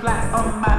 [0.00, 0.75] flat on my